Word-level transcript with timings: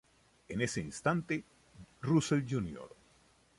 En 0.49 0.61
ese 0.61 0.81
instante, 0.81 1.43
Russel 2.01 2.43
jr. 2.49 2.89